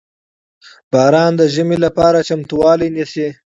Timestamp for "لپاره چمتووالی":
1.85-2.89